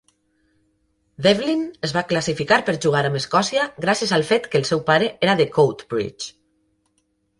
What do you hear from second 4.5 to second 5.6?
que el seu pare era de